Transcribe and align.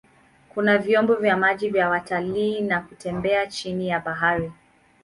Kuna 0.49 0.77
vyombo 0.77 1.15
vya 1.15 1.37
maji 1.37 1.69
vya 1.69 1.89
watalii 1.89 2.61
na 2.61 2.81
kutembea 2.81 3.47
chini 3.47 3.87
ya 3.87 3.99
bahari. 3.99 4.51